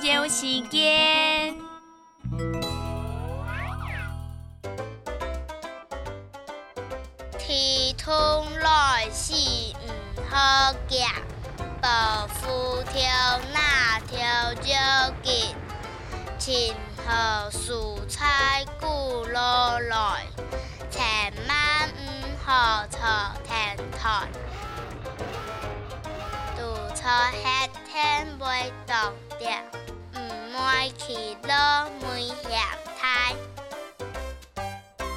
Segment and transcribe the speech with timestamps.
[0.00, 1.54] 究时间。
[7.38, 9.88] 天通来时唔
[10.30, 11.06] 好行，
[11.80, 14.72] 暴夫跳那跳就
[15.22, 15.54] 紧，
[16.38, 16.74] 前
[17.06, 20.26] 后蔬菜古落来，
[20.90, 22.06] 千万唔
[22.44, 23.00] 好坐
[23.44, 24.28] 天台。
[26.56, 28.94] 杜菜吃天袂冻
[29.40, 29.50] 掉，
[30.14, 30.22] 唔
[30.56, 31.97] 爱去落。